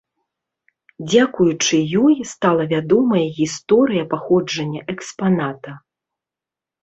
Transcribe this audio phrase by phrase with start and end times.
[1.09, 5.71] Дзякуючы ёй, стала вядомая гісторыя паходжання экспаната.